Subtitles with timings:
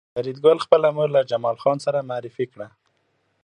[0.13, 2.67] فریدګل خپله مور له جمال خان سره معرفي کړه